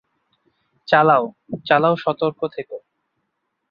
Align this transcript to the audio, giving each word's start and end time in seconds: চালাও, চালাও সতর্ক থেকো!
চালাও, 0.87 1.23
চালাও 1.65 1.95
সতর্ক 1.95 2.39
থেকো! 2.55 2.77